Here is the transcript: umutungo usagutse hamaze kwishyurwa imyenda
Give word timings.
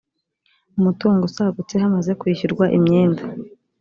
umutungo 0.77 1.21
usagutse 1.29 1.73
hamaze 1.83 2.11
kwishyurwa 2.19 2.65
imyenda 2.77 3.21